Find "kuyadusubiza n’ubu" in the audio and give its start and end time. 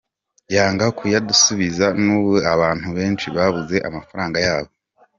0.97-2.33